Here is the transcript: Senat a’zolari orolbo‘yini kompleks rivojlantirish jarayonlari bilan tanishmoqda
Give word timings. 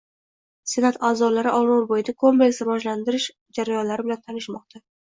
Senat 0.71 0.97
a’zolari 1.09 1.53
orolbo‘yini 1.59 2.17
kompleks 2.25 2.65
rivojlantirish 2.65 3.33
jarayonlari 3.61 4.09
bilan 4.11 4.27
tanishmoqda 4.29 4.89